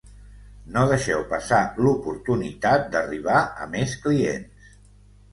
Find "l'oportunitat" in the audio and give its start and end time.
1.87-2.87